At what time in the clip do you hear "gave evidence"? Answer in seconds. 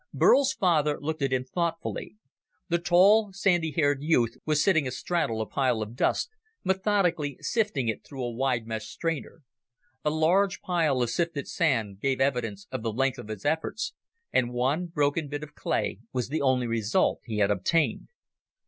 11.99-12.65